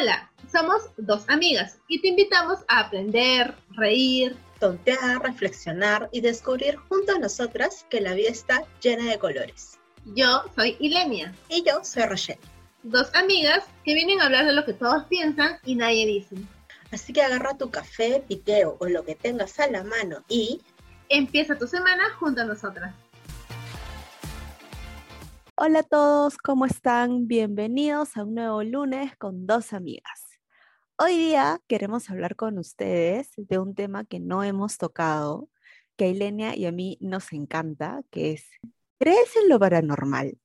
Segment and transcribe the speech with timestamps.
[0.00, 7.16] Hola, somos dos amigas y te invitamos a aprender, reír, tontear, reflexionar y descubrir junto
[7.16, 9.80] a nosotras que la vida está llena de colores.
[10.04, 11.34] Yo soy Ilenia.
[11.48, 12.38] Y yo soy Rochelle.
[12.84, 16.36] Dos amigas que vienen a hablar de lo que todos piensan y nadie dice.
[16.92, 20.60] Así que agarra tu café, piqueo o lo que tengas a la mano y...
[21.08, 22.94] Empieza tu semana junto a nosotras.
[25.60, 27.26] Hola a todos, ¿cómo están?
[27.26, 30.38] Bienvenidos a un nuevo lunes con dos amigas.
[30.96, 35.48] Hoy día queremos hablar con ustedes de un tema que no hemos tocado,
[35.96, 38.44] que a Ilenia y a mí nos encanta, que es,
[39.00, 40.38] ¿crees en lo paranormal?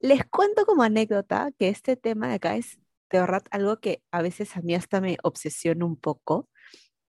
[0.00, 4.20] Les cuento como anécdota que este tema de acá es de verdad algo que a
[4.20, 6.48] veces a mí hasta me obsesiona un poco,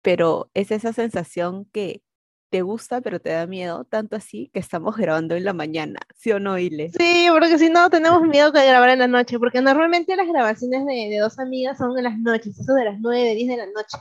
[0.00, 2.02] pero es esa sensación que
[2.50, 6.32] te gusta, pero te da miedo, tanto así que estamos grabando en la mañana, ¿sí
[6.32, 6.90] o no, Ile?
[6.90, 10.86] Sí, porque si no, tenemos miedo de grabar en la noche, porque normalmente las grabaciones
[10.86, 13.66] de, de dos amigas son en las noches, eso de las 9, 10 de la
[13.66, 13.98] noche.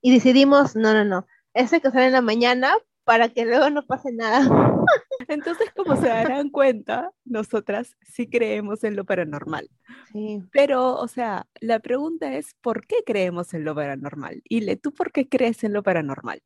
[0.00, 3.86] Y decidimos, no, no, no, ese que sale en la mañana para que luego no
[3.86, 4.40] pase nada.
[5.28, 9.70] Entonces, como se darán cuenta, nosotras sí creemos en lo paranormal.
[10.12, 10.42] Sí.
[10.52, 14.42] Pero, o sea, la pregunta es, ¿por qué creemos en lo paranormal?
[14.48, 16.42] Ile, ¿tú por qué crees en lo paranormal?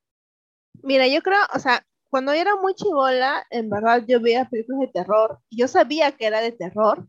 [0.82, 4.80] Mira, yo creo, o sea, cuando yo era muy chivola, en verdad yo veía películas
[4.80, 5.40] de terror.
[5.50, 7.06] Yo sabía que era de terror,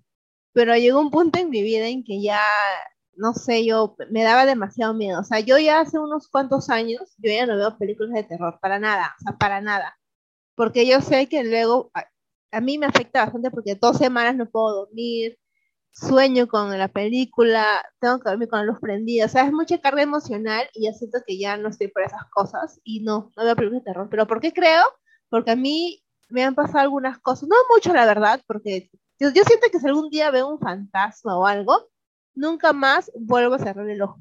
[0.53, 2.41] pero llegó un punto en mi vida en que ya,
[3.15, 5.21] no sé, yo me daba demasiado miedo.
[5.21, 8.59] O sea, yo ya hace unos cuantos años, yo ya no veo películas de terror,
[8.61, 9.97] para nada, o sea, para nada.
[10.55, 12.05] Porque yo sé que luego a,
[12.51, 15.37] a mí me afecta bastante porque dos semanas no puedo dormir,
[15.91, 19.79] sueño con la película, tengo que dormir con la luz prendida, o sea, es mucha
[19.79, 23.43] carga emocional y ya siento que ya no estoy por esas cosas y no, no
[23.43, 24.07] veo películas de terror.
[24.09, 24.83] Pero ¿por qué creo?
[25.29, 29.43] Porque a mí me han pasado algunas cosas, no mucho la verdad, porque yo, yo
[29.43, 31.89] siento que si algún día veo un fantasma o algo,
[32.33, 34.19] nunca más vuelvo a cerrar el ojo.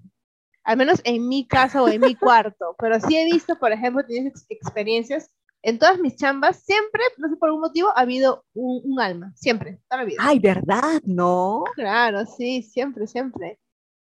[0.64, 2.76] Al menos en mi casa o en mi cuarto.
[2.78, 5.30] Pero sí he visto, por ejemplo, tienes experiencias
[5.62, 9.32] en todas mis chambas, siempre, no sé por algún motivo, ha habido un, un alma,
[9.36, 10.16] siempre, toda la vida.
[10.20, 11.00] Ay, ¿verdad?
[11.04, 11.64] ¿No?
[11.74, 13.58] Claro, sí, siempre, siempre.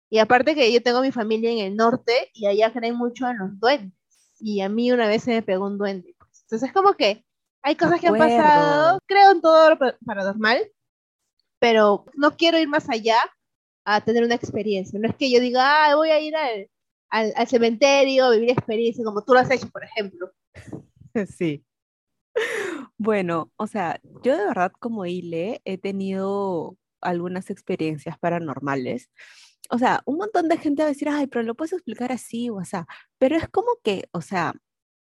[0.10, 3.38] Y aparte que yo tengo mi familia en el norte y allá creen mucho en
[3.38, 3.94] los duendes.
[4.40, 6.16] Y a mí una vez se me pegó un duende.
[6.18, 6.42] Pues.
[6.44, 7.26] Entonces es como que
[7.64, 10.70] hay cosas que han pasado, creo en todo lo pa- paranormal,
[11.60, 13.18] pero no quiero ir más allá
[13.86, 15.00] a tener una experiencia.
[15.00, 16.70] No es que yo diga, ah, voy a ir al,
[17.10, 20.32] al, al cementerio a vivir experiencia, como tú lo has hecho, por ejemplo.
[21.28, 21.64] Sí.
[22.98, 29.10] Bueno, o sea, yo de verdad como Ile he tenido algunas experiencias paranormales.
[29.72, 32.50] O sea, un montón de gente va a decir, ay, pero lo puedes explicar así
[32.50, 32.88] o sea,
[33.20, 34.54] pero es como que, o sea,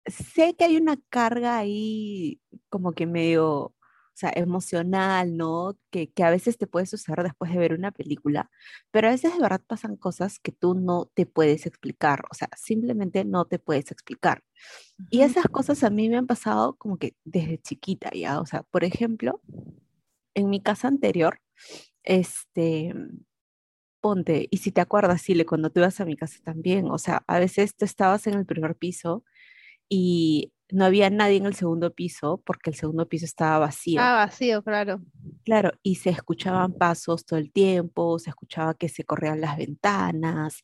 [0.07, 2.41] sé que hay una carga ahí
[2.71, 3.75] como que medio,
[4.17, 5.77] o sea, emocional, ¿no?
[5.91, 8.51] Que, que a veces te puede suceder después de ver una película,
[8.91, 12.49] pero a veces de verdad pasan cosas que tú no te puedes explicar, o sea,
[12.57, 14.43] simplemente no te puedes explicar.
[15.11, 18.63] Y esas cosas a mí me han pasado como que desde chiquita ya, o sea,
[18.63, 19.43] por ejemplo,
[20.35, 21.41] en mi casa anterior,
[22.03, 22.95] este,
[24.01, 27.23] ponte, y si te acuerdas, Sile, cuando tú ibas a mi casa también, o sea,
[27.27, 29.25] a veces tú estabas en el primer piso
[29.91, 34.01] y no había nadie en el segundo piso porque el segundo piso estaba vacío.
[34.01, 35.01] Ah, vacío, claro.
[35.45, 40.63] Claro, y se escuchaban pasos todo el tiempo, se escuchaba que se corrían las ventanas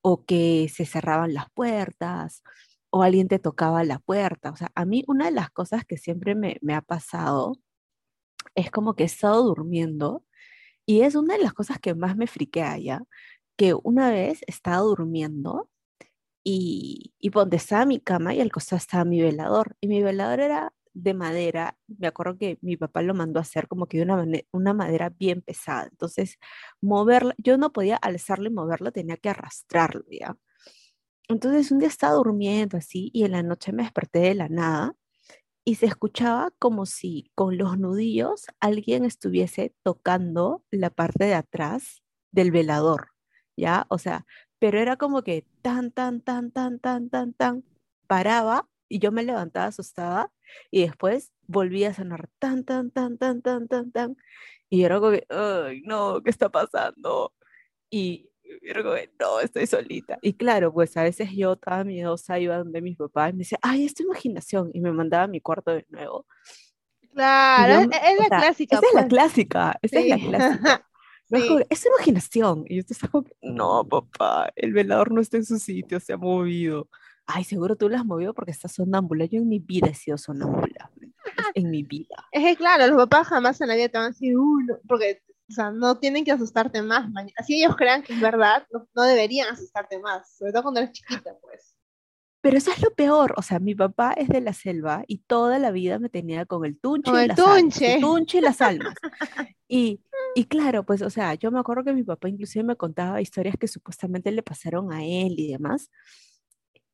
[0.00, 2.42] o que se cerraban las puertas
[2.90, 4.50] o alguien te tocaba la puerta.
[4.50, 7.54] O sea, a mí una de las cosas que siempre me, me ha pasado
[8.54, 10.24] es como que he estado durmiendo
[10.86, 13.02] y es una de las cosas que más me friquea ya,
[13.56, 15.70] que una vez estaba durmiendo
[16.44, 20.72] y, y estaba mi cama y al costado estaba mi velador y mi velador era
[20.94, 24.24] de madera, me acuerdo que mi papá lo mandó a hacer como que de una,
[24.52, 26.38] una madera bien pesada, entonces
[26.82, 30.36] moverla, yo no podía alzarlo y moverlo, tenía que arrastrarlo, ¿ya?
[31.28, 34.94] Entonces un día estaba durmiendo así y en la noche me desperté de la nada
[35.64, 42.02] y se escuchaba como si con los nudillos alguien estuviese tocando la parte de atrás
[42.32, 43.08] del velador,
[43.56, 43.86] ¿ya?
[43.90, 44.26] O sea,
[44.62, 47.64] pero era como que tan, tan, tan, tan, tan, tan, tan,
[48.06, 50.30] paraba y yo me levantaba asustada
[50.70, 54.16] y después volvía a sonar tan, tan, tan, tan, tan, tan, tan.
[54.70, 57.34] Y era como que, ay, no, ¿qué está pasando?
[57.90, 58.30] Y
[58.62, 60.20] era como que, no, estoy solita.
[60.22, 63.58] Y claro, pues a veces yo estaba miedosa, iba donde mis papás y me decía,
[63.62, 64.70] ay, es tu imaginación.
[64.74, 66.24] Y me mandaba a mi cuarto de nuevo.
[67.12, 69.08] Claro, yo, es, la sea, clásica, esa es la pues.
[69.08, 70.28] clásica, esa es la Sí.
[70.28, 70.88] clásica.
[71.32, 71.56] No es Sí.
[71.70, 72.64] es imaginación.
[72.68, 76.88] Y yo estaba no, papá, el velador no está en su sitio, se ha movido.
[77.24, 79.24] Ay, seguro tú lo has movido porque estás sonámbula.
[79.24, 80.90] Yo en mi vida he sido sonámbula.
[81.54, 82.16] En mi vida.
[82.32, 84.74] Es que claro, los papás jamás en la vida te van a decir, "Uy, no",
[84.86, 87.06] porque O sea, no tienen que asustarte más.
[87.36, 91.36] Así ellos crean que es verdad, no, deberían asustarte más, sobre todo cuando eres chiquita,
[91.42, 91.74] pues.
[92.40, 95.58] Pero eso es lo peor, o sea, mi papá es de la selva y toda
[95.58, 97.94] la vida me tenía con el tunche, y, el las tunche.
[97.94, 98.94] el tunche y las almas.
[99.68, 100.00] y,
[100.34, 103.56] y claro, pues, o sea, yo me acuerdo que mi papá inclusive me contaba historias
[103.58, 105.90] que supuestamente le pasaron a él y demás.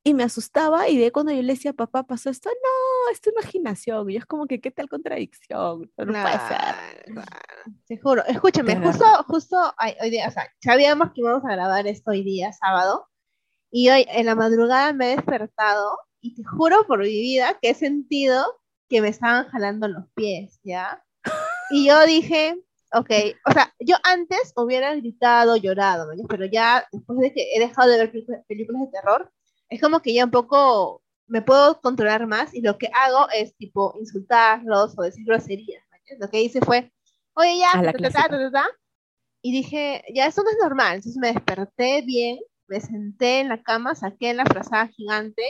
[0.05, 3.31] Y me asustaba y de cuando yo le decía, papá, pasó esto, no, es tu
[3.31, 4.08] imaginación.
[4.11, 5.90] Y es como que, ¿qué tal contradicción?
[5.99, 7.25] No, puede ser.
[7.87, 8.25] Te juro.
[8.26, 9.56] Escúchame, justo, justo
[10.00, 13.08] hoy día, o sea, sabíamos que íbamos a grabar esto hoy día, sábado,
[13.70, 17.70] y hoy en la madrugada me he despertado y te juro por mi vida que
[17.70, 18.44] he sentido
[18.88, 21.05] que me estaban jalando los pies, ¿ya?
[21.70, 22.58] Y yo dije,
[22.93, 23.11] ok,
[23.46, 27.99] o sea, yo antes hubiera gritado, llorado, pero ya después de que he dejado de
[27.99, 28.12] ver
[28.46, 29.32] películas de terror,
[29.69, 33.55] es como que ya un poco me puedo controlar más y lo que hago es
[33.56, 35.85] tipo insultarlos o decir groserías.
[36.19, 36.90] Lo que hice fue,
[37.35, 37.73] oye ya,
[39.43, 40.96] y dije, ya eso no es normal.
[40.96, 45.44] Entonces me desperté bien, me senté en la cama, saqué la frazada gigante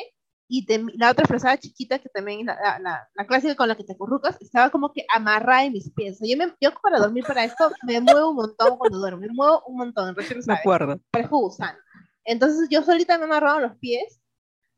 [0.49, 0.67] y
[0.97, 4.41] la otra frazada chiquita que también la, la, la, clásica con la que te acurrucas
[4.41, 6.19] estaba como que amarrada en mis pies.
[6.23, 9.63] Yo, me, yo para dormir para esto me muevo un montón cuando duermo, me muevo
[9.67, 10.17] un montón.
[10.47, 10.99] Me acuerdo.
[11.11, 11.79] Parezco gusano.
[12.25, 14.21] Entonces yo solita me amarraba los pies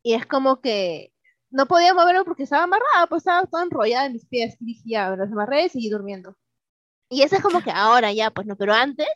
[0.03, 1.13] y es como que
[1.51, 4.57] no podía moverlo porque estaba amarrada, pues estaba toda enrollada en mis pies.
[4.61, 6.37] Y dije, ya, los amarré y seguí durmiendo.
[7.09, 9.09] Y eso es como que ahora ya, pues no, pero antes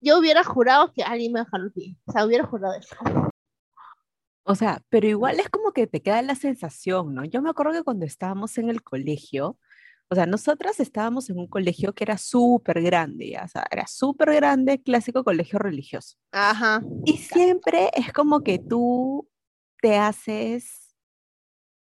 [0.00, 1.98] yo hubiera jurado que alguien me dejó los pies.
[2.06, 2.96] O sea, hubiera jurado eso.
[4.48, 7.24] O sea, pero igual es como que te queda la sensación, ¿no?
[7.24, 9.58] Yo me acuerdo que cuando estábamos en el colegio,
[10.08, 13.88] o sea, nosotras estábamos en un colegio que era súper grande, ya, o sea, era
[13.88, 16.16] súper grande, clásico colegio religioso.
[16.30, 16.80] Ajá.
[17.04, 19.28] Y siempre es como que tú
[19.82, 20.94] te haces,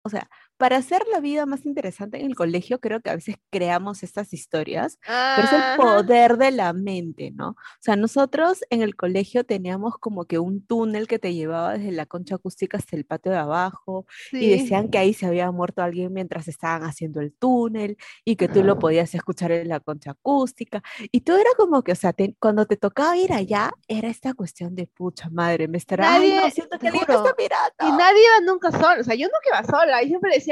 [0.04, 0.28] o sea,
[0.58, 4.34] para hacer la vida más interesante en el colegio, creo que a veces creamos estas
[4.34, 7.50] historias, pero es el poder de la mente, ¿no?
[7.50, 11.92] O sea, nosotros en el colegio teníamos como que un túnel que te llevaba desde
[11.92, 15.84] la concha acústica hasta el patio de abajo y decían que ahí se había muerto
[15.84, 20.12] alguien mientras estaban haciendo el túnel y que tú lo podías escuchar en la concha
[20.12, 20.82] acústica
[21.12, 24.76] y todo era como que, o sea, cuando te tocaba ir allá, era esta cuestión
[24.76, 27.06] de pucha madre, me estará nadie, Ay, siento que está
[27.38, 27.76] mirando.
[27.82, 30.47] Y nadie iba nunca solo, o sea, yo nunca iba sola, y siempre decía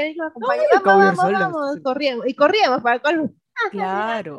[0.84, 3.30] vamos, vamos, corríamos, y corríamos para colmo.
[3.70, 4.38] Claro.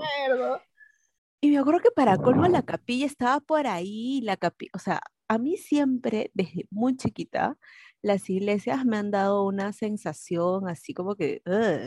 [1.42, 5.02] y me acuerdo que para colmo la capilla estaba por ahí, la capilla, o sea,
[5.28, 7.58] a mí siempre, desde muy chiquita,
[8.02, 11.42] las iglesias me han dado una sensación así como que,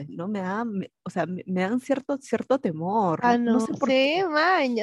[0.08, 3.20] no me dan, o sea, me, dan cierto, cierto temor.
[3.22, 4.22] Ah, no, sé por qué.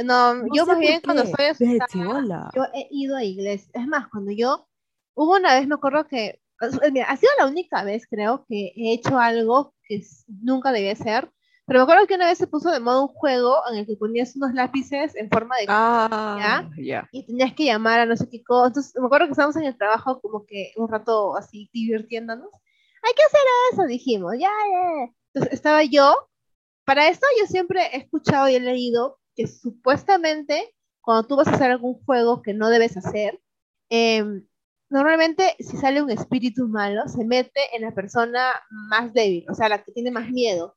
[0.04, 4.32] no, yo más bien cuando soy asustada, yo he ido a iglesias, es más, cuando
[4.32, 4.68] yo,
[5.16, 9.20] hubo una vez, me acuerdo que ha sido la única vez, creo, que he hecho
[9.20, 11.30] algo que nunca debía ser.
[11.66, 13.98] Pero me acuerdo que una vez se puso de modo un juego en el que
[13.98, 15.66] ponías unos lápices en forma de...
[15.68, 17.10] Ah, ¿ya?
[17.12, 18.68] Y tenías que llamar a no sé qué cosa.
[18.68, 22.50] Entonces, me acuerdo que estábamos en el trabajo como que un rato así divirtiéndonos.
[23.04, 23.42] Hay que hacer
[23.74, 24.36] eso, dijimos.
[24.40, 25.14] Ya, ya.
[25.34, 26.16] Entonces, estaba yo.
[26.86, 31.52] Para esto yo siempre he escuchado y he leído que supuestamente cuando tú vas a
[31.52, 33.42] hacer algún juego que no debes hacer,
[33.90, 34.24] eh,
[34.90, 39.70] normalmente si sale un espíritu malo, se mete en la persona más débil, o sea,
[39.70, 40.76] la que tiene más miedo.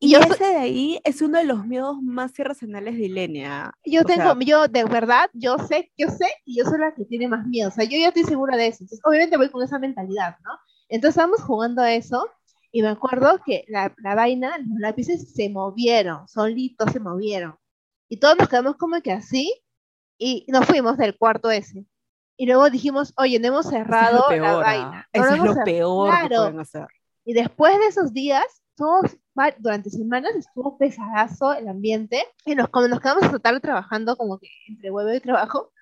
[0.00, 3.72] Y, ese de ahí es uno de los miedos más irracionales de Ilenia.
[3.84, 7.26] Yo tengo, yo de verdad, yo sé, yo sé, y yo soy la que tiene
[7.26, 7.68] más miedo.
[7.68, 8.84] O sea, yo ya estoy segura de eso.
[8.84, 10.52] Entonces, obviamente voy con esa mentalidad, ¿no?
[10.88, 12.28] Entonces estábamos jugando a eso,
[12.70, 17.56] y me acuerdo que la, la vaina, los lápices se movieron, solitos se movieron.
[18.08, 19.52] Y todos nos quedamos como que así,
[20.16, 21.86] y nos fuimos del cuarto ese.
[22.40, 24.56] Y luego dijimos, oye, no hemos cerrado la ¿ah?
[24.56, 25.08] vaina.
[25.12, 26.86] Eso es lo peor que pueden hacer.
[27.24, 29.16] Y después de esos días, todos,
[29.58, 32.24] durante semanas estuvo pesadazo el ambiente.
[32.46, 35.72] Y nos, cuando nos quedamos a tarde trabajando, como que entre huevo y trabajo,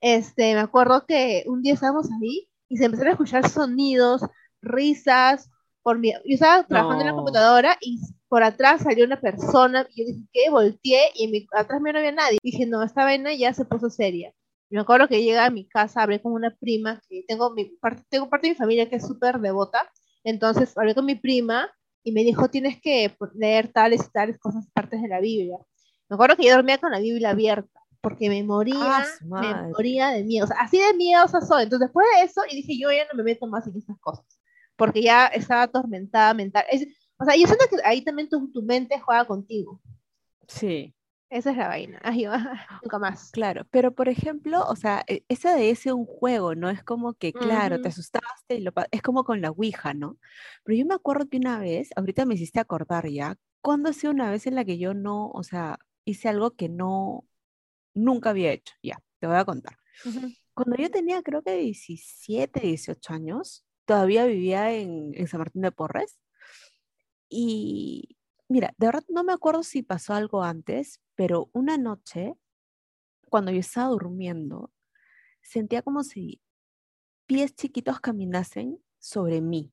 [0.00, 4.22] este, me acuerdo que un día estábamos ahí y se empezaron a escuchar sonidos,
[4.62, 5.50] risas.
[5.82, 9.86] Por mi, yo estaba trabajando en la computadora y por atrás salió una persona.
[9.94, 10.50] Y yo dije, ¿qué?
[10.50, 12.38] Volteé y mi, atrás mío no había nadie.
[12.42, 14.32] dije, no, esta vaina ya se puso seria.
[14.68, 18.02] Me acuerdo que llega a mi casa, hablé con una prima, que tengo, mi, parte,
[18.08, 19.88] tengo parte de mi familia que es súper devota,
[20.24, 21.70] entonces hablé con mi prima
[22.02, 25.56] y me dijo, tienes que leer tales y tales cosas, partes de la Biblia.
[26.08, 30.08] Me acuerdo que yo dormía con la Biblia abierta, porque me moría, ah, me moría
[30.08, 31.64] de miedo, o sea, así de miedo soy.
[31.64, 34.24] Entonces después de eso, y dije, yo ya no me meto más en esas cosas,
[34.74, 36.64] porque ya estaba atormentada mental.
[37.18, 39.80] o sea, yo siento que ahí también tu, tu mente juega contigo.
[40.48, 40.95] Sí,
[41.28, 42.00] esa es la vaina.
[42.02, 42.26] Ay,
[42.82, 43.30] nunca más.
[43.32, 46.70] Claro, pero por ejemplo, o sea, e, esa de ese un juego, ¿no?
[46.70, 50.18] Es como que, claro, te asustaste y lo es como con la Ouija, ¿no?
[50.64, 54.12] Pero yo me acuerdo que una vez, ahorita me hiciste acordar ya, ¿cuándo ha sido
[54.12, 57.24] una vez en la que yo no, o sea, hice algo que no,
[57.94, 58.74] nunca había hecho.
[58.82, 59.76] Ya, te voy a contar.
[60.54, 65.72] Cuando yo tenía creo que 17, 18 años, todavía vivía en, en San Martín de
[65.72, 66.20] Porres.
[67.28, 68.16] Y
[68.48, 72.34] mira, de verdad no me acuerdo si pasó algo antes, pero una noche,
[73.30, 74.72] cuando yo estaba durmiendo,
[75.42, 76.40] sentía como si
[77.26, 79.72] pies chiquitos caminasen sobre mí.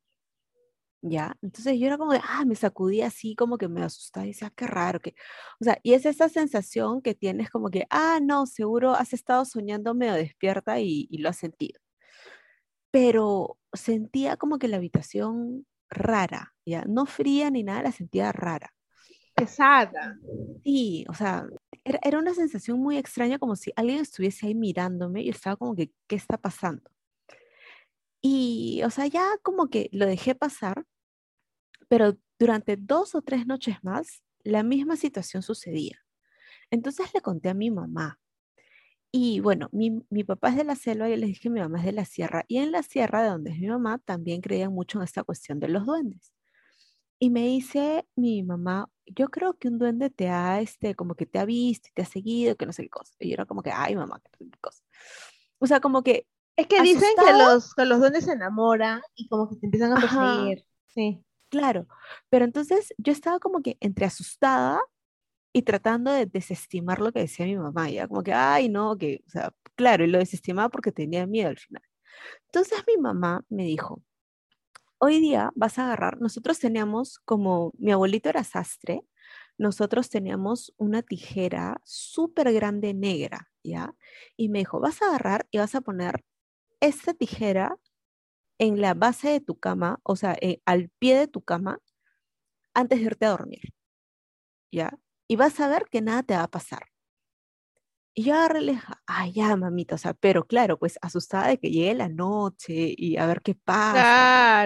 [1.06, 1.36] ¿Ya?
[1.42, 4.54] Entonces yo era como de, ah, me sacudía así, como que me asustaba y decía,
[4.56, 5.16] qué raro, que,
[5.60, 9.44] o sea, y es esa sensación que tienes como que, ah, no, seguro has estado
[9.44, 11.80] soñando medio despierta y, y lo has sentido.
[12.92, 16.86] Pero sentía como que la habitación rara, ¿ya?
[16.86, 18.74] No fría ni nada, la sentía rara.
[19.36, 20.20] Pesada.
[20.64, 21.48] Sí, o sea,
[21.84, 25.76] era, era una sensación muy extraña, como si alguien estuviese ahí mirándome y estaba como
[25.76, 26.90] que, ¿qué está pasando?
[28.22, 30.86] Y, o sea, ya como que lo dejé pasar,
[31.88, 36.00] pero durante dos o tres noches más, la misma situación sucedía.
[36.72, 38.20] Entonces le conté a mi mamá.
[39.12, 41.86] Y bueno, mi, mi papá es de la selva y le dije mi mamá es
[41.86, 42.46] de la sierra.
[42.48, 45.60] Y en la sierra, de donde es mi mamá, también creían mucho en esta cuestión
[45.60, 46.34] de los duendes.
[47.20, 51.26] Y me dice mi mamá, yo creo que un duende te ha, este, como que
[51.26, 53.14] te ha visto, te ha seguido, que no sé qué cosa.
[53.20, 54.84] Y yo era como que, ay, mamá, qué cosa.
[55.60, 56.28] O sea, como que...
[56.56, 59.94] Es que dicen que los, que los duendes se enamoran y como que te empiezan
[59.94, 60.66] a perseguir.
[60.88, 61.24] Sí.
[61.50, 61.88] Claro,
[62.30, 64.82] pero entonces yo estaba como que entre asustada
[65.52, 69.24] y tratando de desestimar lo que decía mi mamá, ya como que, ay, no, que,
[69.28, 71.84] o sea, claro, y lo desestimaba porque tenía miedo al final.
[72.46, 74.02] Entonces mi mamá me dijo,
[75.04, 79.06] hoy día vas a agarrar, nosotros teníamos como, mi abuelito era sastre,
[79.58, 83.96] nosotros teníamos una tijera súper grande negra, ¿ya?
[84.38, 86.24] Y me dijo, vas a agarrar y vas a poner
[86.80, 87.76] esta tijera
[88.60, 91.80] en la base de tu cama, o sea, eh, al pie de tu cama,
[92.74, 93.74] antes de irte a dormir.
[94.72, 94.98] ¿Ya?
[95.28, 96.93] Y vas a ver que nada te va a pasar.
[98.16, 101.96] Y yo dije, ay, ya, mamita, o sea, pero claro, pues asustada de que llegue
[101.96, 104.04] la noche y a ver qué pasa.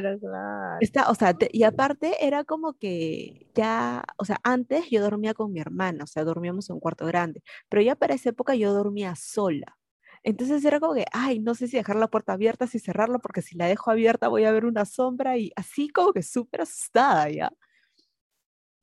[0.02, 0.78] Claro, claro.
[0.82, 5.54] Está, o sea, y aparte era como que ya, o sea, antes yo dormía con
[5.54, 8.74] mi hermana, o sea, dormíamos en un cuarto grande, pero ya para esa época yo
[8.74, 9.78] dormía sola.
[10.24, 13.42] Entonces era como que, ay, no sé si dejar la puerta abierta, si cerrarla, porque
[13.42, 17.30] si la dejo abierta voy a ver una sombra y así como que súper asustada
[17.30, 17.52] ya.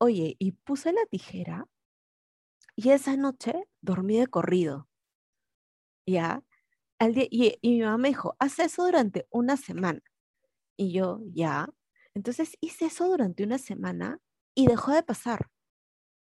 [0.01, 1.67] Oye, y puse la tijera
[2.77, 4.89] y esa noche dormí de corrido.
[6.07, 6.43] Ya.
[6.99, 10.01] Al día, y, y mi mamá me dijo, haz eso durante una semana.
[10.77, 11.69] Y yo, ya.
[12.15, 14.21] Entonces hice eso durante una semana
[14.55, 15.51] y dejó de pasar.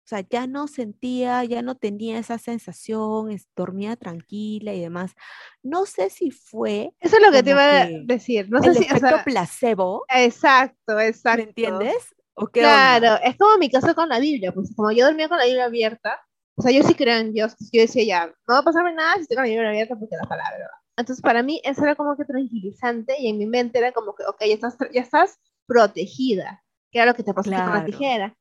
[0.04, 5.14] O sea, ya no sentía, ya no tenía esa sensación, dormía tranquila y demás.
[5.62, 6.92] No sé si fue.
[7.00, 8.50] Eso es lo que te iba a decir.
[8.50, 8.84] No sé el si.
[8.84, 10.04] efecto placebo.
[10.10, 11.42] Exacto, exacto.
[11.42, 12.14] ¿Me entiendes?
[12.34, 14.52] ¿O qué claro, es como mi caso con la Biblia.
[14.52, 16.20] Pues como yo dormía con la Biblia abierta,
[16.56, 17.54] o sea, yo sí creo en Dios.
[17.72, 20.28] Yo decía ya, no va a pasarme nada si con la Biblia abierta porque la
[20.28, 20.70] palabra.
[20.96, 24.24] Entonces, para mí, eso era como que tranquilizante y en mi mente era como que,
[24.24, 28.36] ok, ya estás, ya estás protegida, que era lo que te pasó con la tijera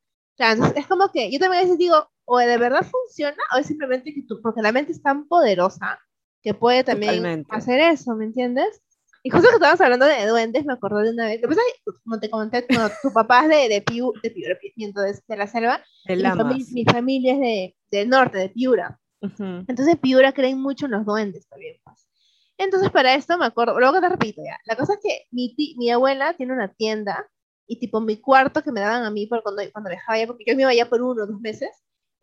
[0.75, 4.13] es como que yo también a veces digo, o de verdad funciona, o es simplemente
[4.13, 5.99] que tú, porque la mente es tan poderosa
[6.41, 8.81] que puede también hacer eso, ¿me entiendes?
[9.25, 11.47] Y justo que estábamos hablando de duendes, me acordé de una vez, que
[12.03, 12.67] como te comenté,
[13.01, 16.85] tu papá es de, de, Piu, de, Piura, entonces, de la selva, mi, familia, mi,
[16.85, 18.99] familia, es de, del norte, de Piura.
[19.21, 21.77] Entonces, Piura creen mucho en los duendes también.
[21.85, 22.05] Pues.
[22.57, 25.89] Entonces, para esto me acuerdo, luego te repito ya, la cosa es que mi, mi
[25.89, 27.29] abuela tiene una tienda
[27.65, 30.43] y tipo mi cuarto que me daban a mí por cuando, cuando viajaba allá, porque
[30.45, 31.69] yo me iba allá por uno o dos meses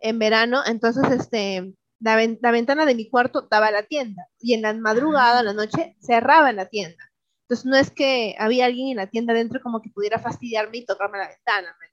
[0.01, 4.55] en verano, entonces este, la, la, ventana de mi cuarto daba a la tienda y
[4.55, 7.11] en la madrugada, en la noche, cerraba en la tienda.
[7.43, 10.87] Entonces no es que había alguien en la tienda dentro como que pudiera fastidiarme y
[10.87, 11.91] tocarme la ventana, ¿me?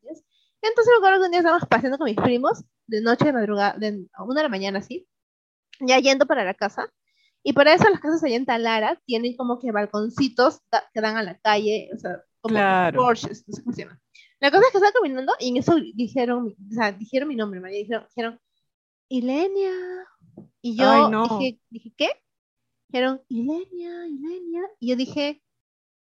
[0.62, 3.76] Entonces me acuerdo que un día estábamos paseando con mis primos, de noche, de madrugada,
[3.78, 5.08] de una de la mañana, así,
[5.80, 6.92] ya yendo para la casa,
[7.44, 10.62] y para eso las casas allá en Talara tienen como que balconcitos
[10.94, 13.02] que dan a la calle, o sea, claro.
[13.02, 14.00] Porsches, no sé cómo se llama.
[14.40, 17.60] La cosa es que estaba caminando y en eso dijeron, o sea, dijeron mi nombre,
[17.60, 18.40] María, dijeron, dijeron
[19.10, 19.72] Ilenia.
[20.62, 22.10] Y yo dije, dije, ¿qué?
[22.90, 24.64] Dijeron, Ilenia, Ilenia.
[24.80, 25.42] Y yo dije,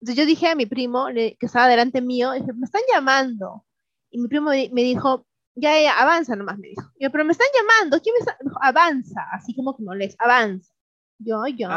[0.02, 3.66] yo dije a mi primo que estaba delante mío, dije, me están llamando.
[4.12, 6.84] Y mi primo me dijo, ya, ya, avanza nomás, me dijo.
[7.00, 8.38] Yo, pero me están llamando, ¿quién me está?
[8.42, 10.72] dijo, avanza, así como que molesta, avanza.
[11.20, 11.68] Yo, yo,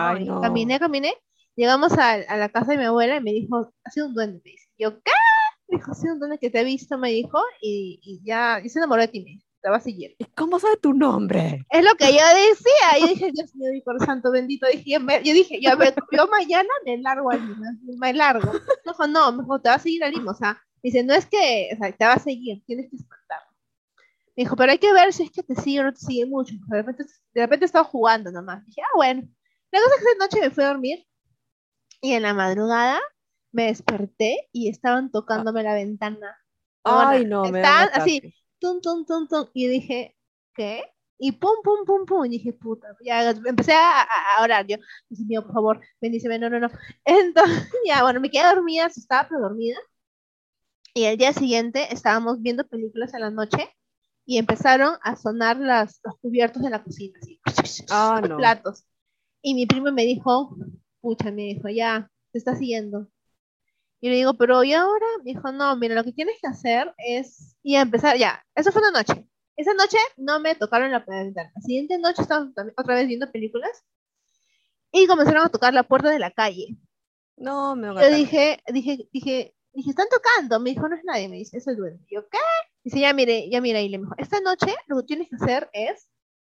[0.42, 1.14] caminé, caminé,
[1.56, 4.40] Llegamos a, a, la casa de mi abuela y me dijo, ha sido un duende,
[4.44, 4.68] me dice.
[4.78, 5.12] Yo, ¿qué?
[5.68, 8.60] Me dijo, ha sido un duende que te he visto, me dijo, y, y ya,
[8.62, 10.14] y se enamoró de ti, me te va a seguir.
[10.18, 11.66] ¿Y cómo sabe tu nombre?
[11.70, 12.98] Es lo que yo decía.
[13.00, 14.66] Yo dije, Dios mío, mi por santo bendito.
[14.66, 15.70] Dije, yo dije, yo,
[16.12, 18.52] yo mañana me largo a Lima, me largo.
[18.84, 20.32] Dijo, no, mejor te va a seguir a Lima.
[20.32, 23.50] O sea, dice, no es que, o sea, te va a seguir, tienes que espantarlo.
[24.36, 26.26] Me dijo, pero hay que ver si es que te sigue o no te sigue
[26.26, 26.54] mucho.
[26.66, 28.64] De repente, de repente estaba jugando nomás.
[28.66, 29.22] Dije, ah, bueno.
[29.72, 31.06] La cosa es que esa noche me fui a dormir
[32.00, 32.98] y en la madrugada
[33.52, 36.36] me desperté y estaban tocándome la ventana.
[36.82, 39.46] Ay, no, me Estaban así, tum, tum, tum, tum.
[39.54, 40.16] Y dije,
[40.54, 40.84] ¿qué?
[41.18, 42.24] Y pum, pum, pum, pum.
[42.26, 42.96] Y dije, puta.
[43.04, 44.06] Ya empecé a,
[44.42, 44.66] orar.
[44.66, 44.76] Yo,
[45.08, 46.38] Dios mío, por favor, bendíceme.
[46.38, 46.68] No, no, no.
[47.04, 49.78] Entonces, ya, bueno, me quedé dormida, estaba pero dormida.
[50.94, 53.70] Y el día siguiente estábamos viendo películas en la noche
[54.26, 57.40] y empezaron a sonar las, los cubiertos de la cocina, así,
[57.90, 58.36] Ah, los no.
[58.36, 58.84] platos.
[59.42, 60.56] Y mi primo me dijo,
[61.00, 63.08] pucha, me dijo, ya, te está siguiendo.
[64.00, 65.06] Y le digo, pero ¿y ahora?
[65.24, 68.72] Me dijo, no, mira, lo que tienes que hacer es, y a empezar, ya, eso
[68.72, 69.26] fue una noche.
[69.56, 71.52] Esa noche no me tocaron la ventana.
[71.54, 73.84] La siguiente noche estábamos otra vez viendo películas
[74.90, 76.78] y comenzaron a tocar la puerta de la calle.
[77.36, 80.60] No, me un Yo dije, dije, dije, dije, están tocando.
[80.60, 81.28] Me dijo, no es nadie.
[81.28, 82.02] Me dice, es el duende.
[82.08, 82.38] Y yo, ¿qué?
[82.84, 83.80] Dice, ya mire, ya mira.
[83.80, 86.08] Y le dijo, esta noche lo que tienes que hacer es,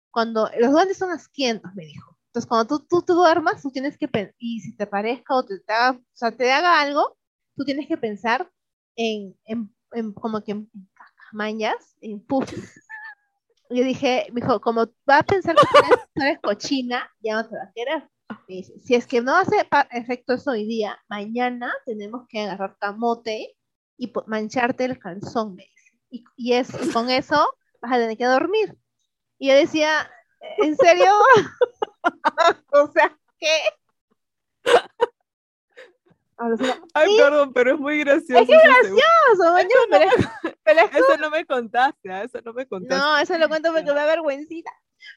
[0.10, 2.18] cuando los duendes son asquientos, me dijo.
[2.28, 5.60] Entonces, cuando tú, tú, tú duermas, tú tienes que y si te parezca o te,
[5.60, 7.18] te haga, o sea, te haga algo,
[7.56, 8.50] tú tienes que pensar
[8.96, 10.72] en, en, en como que en
[11.34, 12.82] mañas, en pufis.
[13.68, 17.34] Y yo dije, me dijo, como va a pensar que tú eres, eres cochina, ya
[17.34, 18.10] no te va a querer.
[18.48, 19.56] Me dice, si es que no hace
[19.90, 23.58] efecto eso hoy día, mañana tenemos que agarrar camote
[23.98, 25.98] y mancharte el calzón, me dice.
[26.12, 27.44] Y, y es, y con eso
[27.82, 28.78] vas a tener que dormir.
[29.40, 30.12] Y yo decía,
[30.60, 31.12] ¿en serio?
[32.72, 33.50] o sea, ¿qué?
[36.94, 37.18] Ay, Sí.
[37.18, 38.42] perdón, pero es muy gracioso.
[38.42, 39.04] Es que ese segundo.
[39.60, 42.96] Eso, pero, es- pero es Eso no me contaste, ah, eso no me contaste.
[42.96, 44.72] No, eso lo cuento porque me da vergüencita.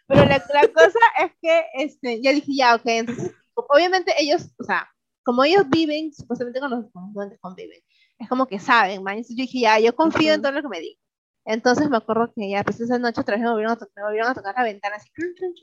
[0.07, 4.65] Pero la, la cosa es que, este, ya dije, ya, ok, entonces, obviamente ellos, o
[4.65, 4.89] sea,
[5.25, 7.81] como ellos viven, supuestamente con los, duendes conviven,
[8.19, 9.15] es como que saben, man.
[9.15, 10.43] Entonces yo dije, ya, yo confío en Ujú.
[10.43, 10.99] todo lo que me digan.
[11.47, 14.31] Entonces me acuerdo que ya, pues esa noche otra vez me volvieron a, me volvieron
[14.31, 15.55] a tocar la ventana así, crun, crun.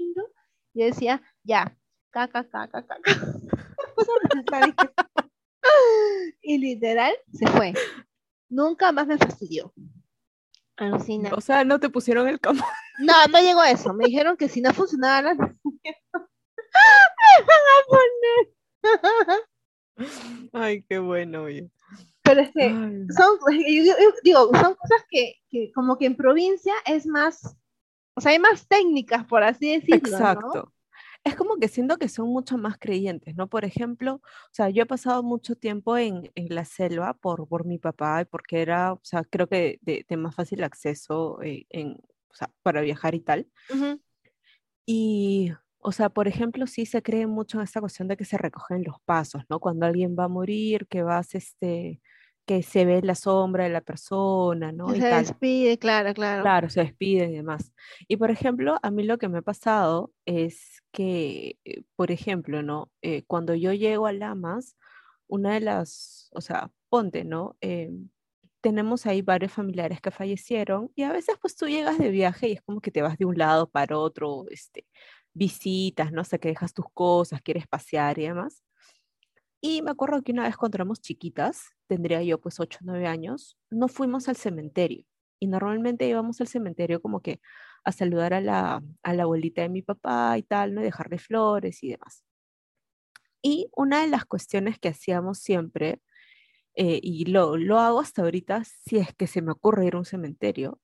[0.74, 1.78] y yo decía, ya,
[2.10, 3.12] caca, caca, caca.
[6.42, 7.74] y literal, se fue.
[8.50, 9.74] Nunca más me fastidió.
[10.78, 11.32] Alucina.
[11.34, 12.64] O sea, no te pusieron el campo.
[12.98, 13.94] No, no llegó a eso.
[13.94, 15.34] Me dijeron que si no funcionaba la...
[15.36, 15.56] me
[17.46, 19.44] van a poner.
[20.54, 21.70] Ay, qué bueno, oye.
[22.24, 23.06] Pero es que Ay.
[23.16, 27.58] son, yo- yo- yo digo, son cosas que, que como que en provincia es más,
[28.16, 30.18] o sea, hay más técnicas, por así decirlo,
[30.54, 30.74] ¿no?
[31.26, 33.50] Es como que siento que son mucho más creyentes, ¿no?
[33.50, 37.66] Por ejemplo, o sea, yo he pasado mucho tiempo en, en la selva por, por
[37.66, 41.66] mi papá y porque era, o sea, creo que de, de más fácil acceso eh,
[41.70, 41.94] en,
[42.30, 43.48] o sea, para viajar y tal.
[43.74, 44.00] Ujú.
[44.86, 48.38] Y, o sea, por ejemplo, sí se cree mucho en esta cuestión de que se
[48.38, 49.60] recogen los pasos, ¿no?
[49.60, 52.02] Cuando alguien va a morir, que vas, este,
[52.46, 54.94] que se ve la sombra de la persona, ¿no?
[54.96, 55.26] Y se tal.
[55.26, 56.42] despide, claro, claro.
[56.44, 57.74] Claro, se despiden y demás.
[58.08, 62.62] Y por ejemplo, a mí lo que me ha pasado es que, eh, por ejemplo,
[62.62, 62.92] ¿no?
[63.02, 64.78] Eh, cuando yo llego a Lamas,
[65.28, 67.58] una de las, o sea, ponte, ¿no?
[67.62, 67.92] Eh,
[68.62, 72.54] tenemos ahí varios familiares que fallecieron y a veces pues tú llegas de viaje y
[72.54, 74.88] es como que te vas de un lado para otro, este,
[75.34, 76.22] visitas, ¿no?
[76.22, 78.64] O sea, que dejas tus cosas, quieres pasear y demás.
[79.62, 83.08] Y me acuerdo que una vez cuando éramos chiquitas, tendría yo pues 8 o 9
[83.08, 85.06] años, no fuimos al cementerio.
[85.40, 87.42] Y normalmente íbamos al cementerio como que
[87.84, 90.82] a saludar a la, a la abuelita de mi papá y tal, ¿no?
[90.82, 92.24] Y dejarle flores y demás.
[93.42, 96.02] Y una de las cuestiones que hacíamos siempre,
[96.76, 100.00] eh, y lo, lo hago hasta ahorita, si es que se me ocurre ir a
[100.00, 100.80] un cementerio,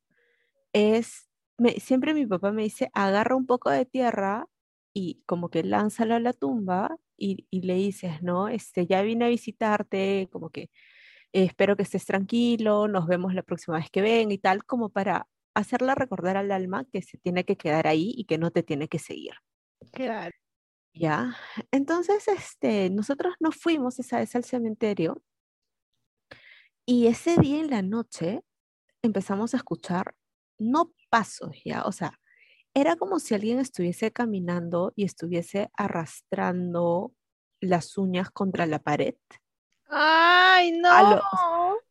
[0.73, 4.47] es, me- siempre mi papá me dice, agarra un poco de tierra
[4.93, 8.47] y como que lánzalo a la tumba y, y le dices, ¿no?
[8.49, 10.63] Este, ya vine a visitarte, como que
[11.33, 14.89] eh, espero que estés tranquilo, nos vemos la próxima vez que venga y tal, como
[14.89, 18.63] para hacerla recordar al alma que se tiene que quedar ahí y que no te
[18.63, 19.33] tiene que seguir.
[19.93, 20.35] Claro.
[20.93, 21.37] ¿Ya?
[21.71, 25.21] Entonces, este, nosotros nos fuimos esa vez al cementerio
[26.85, 28.41] y ese día en la noche
[29.01, 30.15] empezamos a escuchar,
[30.59, 31.83] no pasos, ¿ya?
[31.83, 32.19] O sea,
[32.73, 37.13] era como si alguien estuviese caminando y estuviese arrastrando
[37.61, 39.15] las uñas contra la pared.
[39.87, 40.89] Ay, no.
[41.09, 41.21] Lo-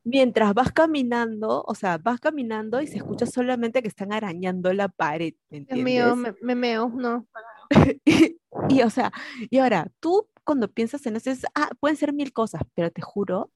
[0.02, 4.88] Mientras vas caminando, o sea, vas caminando y se escucha solamente que están arañando la
[4.88, 6.34] pared, ¿me Dios mío, entiendes?
[6.40, 7.26] me, me meo, no.
[8.04, 8.38] Y,
[8.68, 9.12] y, o sea,
[9.50, 13.02] y ahora, tú cuando piensas en eso, es, ah, pueden ser mil cosas, pero te
[13.02, 13.52] juro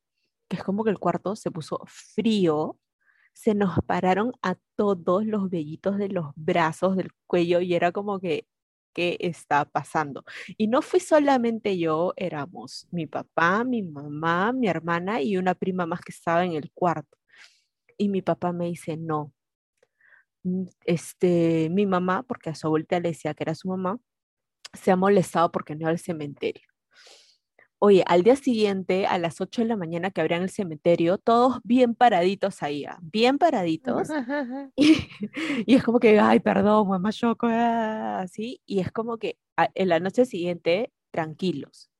[0.49, 2.79] que es como que el cuarto se puso frío,
[3.35, 8.20] se nos pararon a todos los vellitos de los brazos, del cuello, y era como
[8.20, 8.47] que,
[8.94, 10.25] ¿qué está pasando?
[10.59, 15.87] Y no fui solamente yo, éramos mi papá, mi mamá, mi hermana y una prima
[15.87, 17.18] más que estaba en el cuarto.
[17.99, 19.33] Y mi papá me dice, no,
[20.44, 23.99] mm, este, mi mamá, porque a su abuelita le decía que era su mamá,
[24.75, 26.74] se ha molestado porque no iba al cementerio.
[27.87, 31.59] Oye, al día siguiente, a las 8 de la mañana que abrían el cementerio, todos
[31.64, 34.09] bien paraditos ahí, ah, bien paraditos.
[34.77, 34.97] Y,
[35.66, 38.62] y es como que, ay, perdón, mamá choco, ah", así.
[38.64, 41.90] Y es como que a- en la noche siguiente, tranquilos.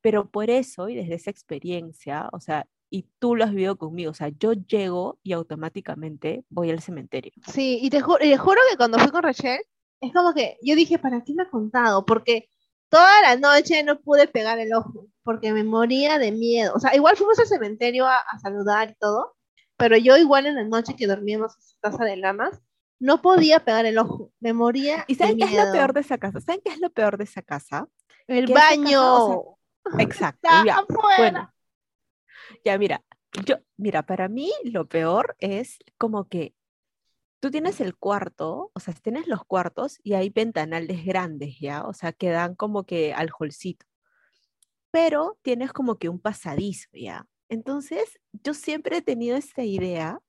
[0.00, 4.12] Pero por eso, y desde esa experiencia, o sea, y tú lo has vivido conmigo,
[4.12, 7.32] o sea, yo llego y automáticamente voy al cementerio.
[7.48, 9.58] Sí, y te, ju- y te juro que cuando fui con Rachel,
[10.00, 12.04] es como que yo dije, ¿para qué me ha contado?
[12.06, 12.48] Porque
[12.92, 16.74] toda la noche no pude pegar el ojo, porque me moría de miedo.
[16.76, 19.34] O sea, igual fuimos al cementerio a, a saludar y todo,
[19.78, 22.60] pero yo igual en la noche que dormíamos en su casa de lamas,
[23.00, 26.00] no podía pegar el ojo, me moría ¿Y de saben qué es lo peor de
[26.00, 26.40] esa casa?
[26.40, 27.88] ¿Saben qué es lo peor de esa casa?
[28.26, 29.44] El que esa casa, baño
[29.98, 31.16] Exacto, está ya, afuera.
[31.18, 31.54] bueno,
[32.64, 33.02] ya mira,
[33.46, 36.54] yo, mira, para mí lo peor es como que
[37.42, 41.84] tú tienes el cuarto, o sea, tienes los cuartos y hay ventanales grandes, ¿ya?
[41.86, 43.86] O sea, que dan como que al holcito,
[44.90, 47.26] pero tienes como que un pasadizo, ¿ya?
[47.48, 50.20] Entonces, yo siempre he tenido esta idea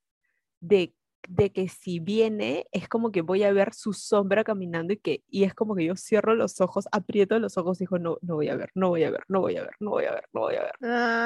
[0.62, 0.96] de,
[1.30, 5.24] de que si viene, es como que voy a ver su sombra caminando y que,
[5.30, 8.36] y es como que yo cierro los ojos, aprieto los ojos y digo, no, no
[8.36, 10.26] voy a ver, no voy a ver, no voy a ver, no voy a ver,
[10.34, 10.74] no voy a ver.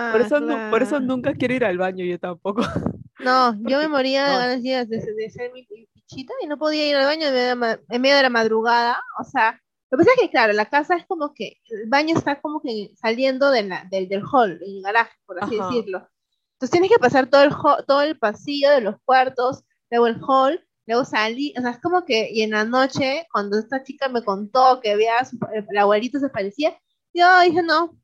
[0.10, 1.02] Por Ah, eso, nu- por eso claro.
[1.02, 2.62] nunca quiero ir al baño, yo tampoco.
[3.20, 7.06] No, yo me moría de ganas de, ser mi pichita y no podía ir al
[7.06, 9.02] baño en medio de, la madrugada.
[9.20, 12.16] O sea, lo que pasa es que, claro, la casa es como que, el baño
[12.16, 15.68] está como que saliendo de la, del, del hall, del garaje, por así Ajá.
[15.68, 16.08] decirlo.
[16.54, 17.52] Entonces tienes que pasar todo el,
[17.86, 21.58] todo el pasillo de los cuartos, luego el hall, luego salir.
[21.58, 24.96] O sea, es como que, y en la noche, cuando esta chica me contó que
[24.96, 26.78] veía a su, el abuelito se parecía,
[27.14, 27.98] yo dije, no,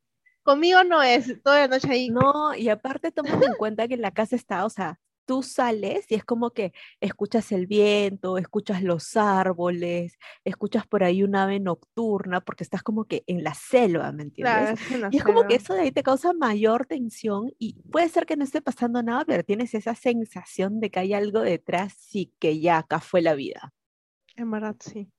[0.43, 2.09] conmigo no es, toda la noche ahí.
[2.09, 6.15] No, y aparte tómate en cuenta que la casa está, o sea, tú sales y
[6.15, 12.41] es como que escuchas el viento, escuchas los árboles, escuchas por ahí un ave nocturna,
[12.41, 14.73] porque estás como que en la selva, ¿me Claro, entiendes?
[14.73, 15.55] es una Y es como que selva.
[15.55, 19.25] eso de ahí te causa mayor tensión y puede ser que no esté pasando nada,
[19.25, 23.35] pero tienes esa sensación de que hay algo detrás y que ya acá fue la
[23.35, 23.73] vida.
[24.35, 25.11] En verdad, sí.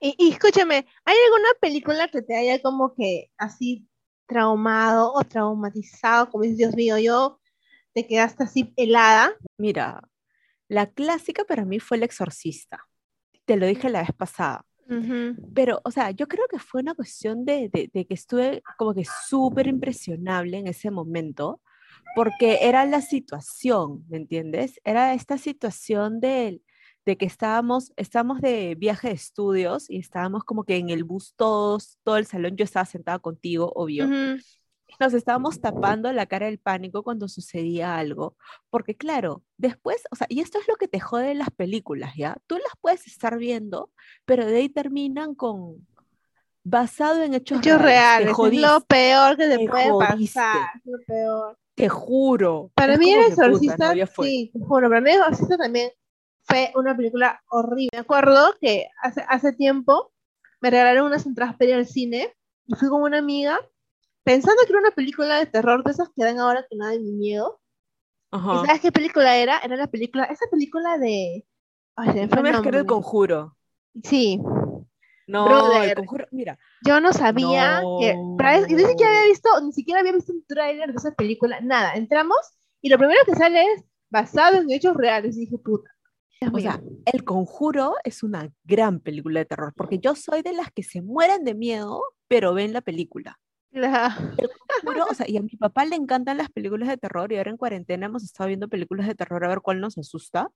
[0.00, 3.88] Y, y escúchame, ¿hay alguna película que te haya como que así
[4.26, 6.30] traumado o traumatizado?
[6.30, 7.39] Como dices, Dios mío, yo
[7.92, 9.32] te quedaste así helada.
[9.58, 10.02] Mira,
[10.68, 12.86] la clásica para mí fue El Exorcista.
[13.46, 14.64] Te lo dije la vez pasada.
[15.54, 18.94] Pero, o sea, yo creo que fue una cuestión de, de- de que estuve como
[18.94, 21.60] que súper impresionable en ese momento,
[22.16, 24.80] porque era la situación, ¿me entiendes?
[24.84, 26.62] Era esta situación de,
[27.06, 31.34] de que estábamos, estábamos de viaje de estudios y estábamos como que en el bus
[31.36, 34.06] todos, todo el salón, yo estaba sentada contigo, obvio.
[34.06, 34.40] Ujú.
[35.00, 38.36] Nos estábamos tapando la cara del pánico cuando sucedía algo,
[38.68, 42.14] porque claro, después, o sea, y esto es lo que te jode de las películas,
[42.16, 42.36] ¿ya?
[42.46, 43.90] Tú las puedes estar viendo,
[44.26, 45.86] pero de ahí terminan con
[46.62, 48.36] basado en hechos Hechos reales.
[48.36, 50.38] Reales, es lo peor que te te puede jodiste.
[50.40, 51.58] pasar, lo peor.
[51.74, 52.70] te juro.
[52.74, 55.90] Para Es mí El que, puta, no, Exorcista, sí, juro, para mí El Exorcista también
[56.42, 57.88] fue una película horrible.
[57.92, 60.12] Me acuerdo que hace, hace tiempo
[60.60, 62.34] me regalaron unas entradas para ir al cine
[62.66, 63.58] y fui con una amiga
[64.24, 67.00] pensando que era una película de terror de esas que dan ahora que nada de
[67.00, 67.60] mi miedo.
[68.32, 69.58] ¿Y sabes qué película era?
[69.58, 71.44] Era la película, esa película de...
[71.96, 73.56] Ay, se No me que era el conjuro.
[74.04, 74.40] Sí,
[75.26, 75.88] No, Brother.
[75.90, 76.56] el conjuro, mira,
[76.86, 78.10] yo no sabía que...
[78.12, 81.94] y ni siquiera había visto, ni siquiera había visto un tráiler de esa película, nada.
[81.94, 82.38] Entramos
[82.80, 85.36] y lo primero que sale es basado en hechos reales.
[85.36, 85.90] Y dije, puta.
[86.52, 90.70] O sea, El Conjuro es una gran película de terror, porque yo soy de las
[90.72, 93.38] que se mueren de miedo, pero ven la película.
[94.82, 97.50] Conjuro, o sea, y a mi papá le encantan las películas de terror y ahora
[97.50, 100.50] en cuarentena hemos estado viendo películas de terror a ver cuál nos asusta.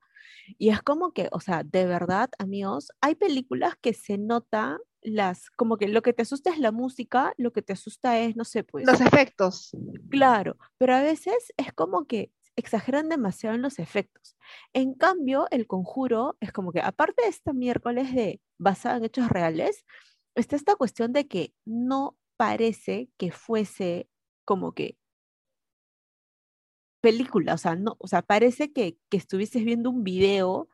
[0.58, 5.50] Y es como que, o sea, de verdad, amigos, hay películas que se nota las,
[5.50, 8.44] como que lo que te asusta es la música, lo que te asusta es, no
[8.44, 9.70] sé, pues, Los efectos.
[10.10, 14.36] claro, pero a veces es como que exageran demasiado en los efectos.
[14.72, 19.28] En cambio, El Conjuro es como que, aparte de esta miércoles de basada en hechos
[19.28, 19.84] reales,
[20.34, 22.16] está esta cuestión de que no
[22.48, 24.08] parece que fuese
[24.44, 24.98] como que
[27.00, 30.68] película, o sea, no, o sea, parece que, que estuvieses viendo un video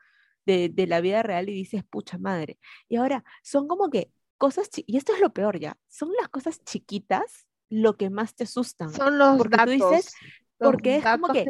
[0.47, 2.59] de, de la vida real y dices, pucha madre.
[2.89, 6.63] Y ahora, son como que cosas, y esto es lo peor ya, son las cosas
[6.65, 8.93] chiquitas lo que más te asustan.
[8.93, 9.75] Son los Porque tú datos.
[9.75, 10.15] dices,
[10.59, 11.47] los porque es como que,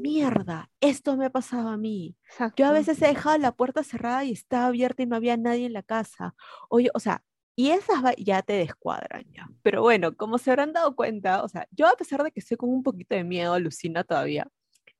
[0.00, 2.16] mierda, esto me ha pasado a mí.
[2.38, 2.72] Yo a exacto.
[2.72, 5.82] veces he dejado la puerta cerrada y estaba abierta y no había nadie en la
[5.82, 6.34] casa.
[6.68, 7.22] Oye, o sea,
[7.56, 9.48] y esas ya te descuadran ya.
[9.62, 12.56] Pero bueno, como se habrán dado cuenta, o sea, yo a pesar de que estoy
[12.56, 14.48] con un poquito de miedo, alucina todavía,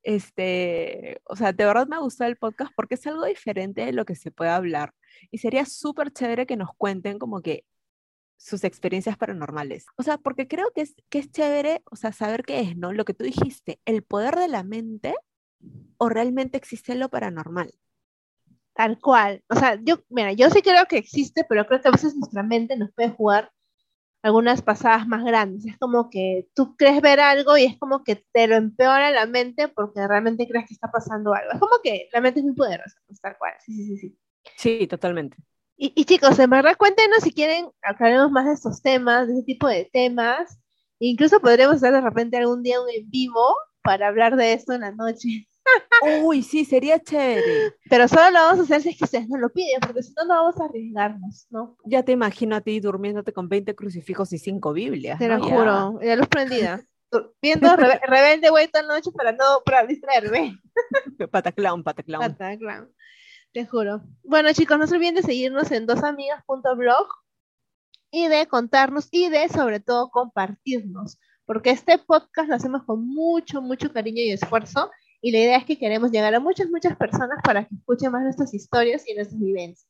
[0.02, 4.04] Este, o sea, de verdad me gustó el podcast porque es algo diferente de lo
[4.04, 4.94] que se puede hablar.
[5.30, 7.64] Y sería súper chévere que nos cuenten como que
[8.38, 9.86] sus experiencias paranormales.
[9.96, 12.92] O sea, porque creo que es, que es chévere, o sea, saber qué es, ¿no?
[12.92, 15.14] Lo que tú dijiste, el poder de la mente
[15.98, 17.72] o realmente existe lo paranormal.
[18.80, 19.44] Tal cual.
[19.50, 22.42] O sea, yo, mira, yo sí creo que existe, pero creo que a veces nuestra
[22.42, 23.52] mente nos puede jugar
[24.22, 25.66] algunas pasadas más grandes.
[25.66, 29.26] Es como que tú crees ver algo y es como que te lo empeora la
[29.26, 31.52] mente porque realmente crees que está pasando algo.
[31.52, 33.52] Es como que la mente es muy poderosa, pues, tal cual.
[33.66, 34.18] Sí, sí, sí, sí.
[34.56, 35.36] Sí, totalmente.
[35.76, 39.68] Y, chicos, en verdad, cuéntenos si quieren aclaremos más de estos temas, de ese tipo
[39.68, 40.58] de temas.
[41.00, 44.80] Incluso podremos hacer de repente algún día un en vivo para hablar de esto en
[44.80, 45.49] la noche.
[46.22, 47.74] Uy, sí, sería chévere.
[47.88, 50.12] Pero solo lo vamos a hacer si es que ustedes no lo piden, porque si
[50.14, 51.76] no, no vamos a arriesgarnos, ¿no?
[51.84, 55.18] Ya te imagino a ti durmiéndote con 20 crucifijos y 5 Biblias.
[55.18, 56.82] Te lo juro, ya luz prendida.
[57.42, 57.68] Viendo
[58.06, 60.58] Rebelde Güey toda la noche para no para distraerme.
[61.30, 62.36] pataclown, pataclown.
[62.36, 62.92] Pataclown.
[63.52, 64.02] Te juro.
[64.22, 67.08] Bueno, chicos, no se olviden de seguirnos en dosamigas.blog
[68.12, 71.18] y de contarnos y de, sobre todo, compartirnos.
[71.46, 74.90] Porque este podcast lo hacemos con mucho, mucho cariño y esfuerzo.
[75.20, 78.22] Y la idea es que queremos llegar a muchas, muchas personas para que escuchen más
[78.22, 79.86] nuestras historias y nuestras vivencias.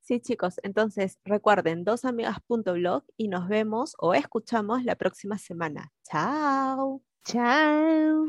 [0.00, 5.92] Sí, chicos, entonces recuerden dosamigas.blog y nos vemos o escuchamos la próxima semana.
[6.02, 7.02] Chao.
[7.24, 8.26] Chao.